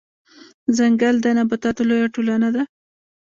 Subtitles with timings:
[0.77, 2.63] ځنګل د نباتاتو لويه ټولنه ده